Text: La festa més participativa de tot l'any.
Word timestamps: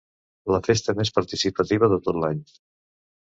La 0.53 0.59
festa 0.67 0.95
més 0.99 1.11
participativa 1.17 1.89
de 1.93 1.99
tot 2.09 2.17
l'any. 2.25 2.43